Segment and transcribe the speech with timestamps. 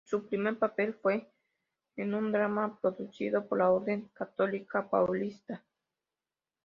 [0.03, 1.29] Su primer papel fue
[1.95, 5.63] en un drama producido por la orden católica Paulista.